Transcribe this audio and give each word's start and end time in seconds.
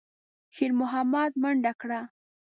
شېرمحمد 0.55 1.31
منډه 1.41 1.71
کړه. 1.81 2.01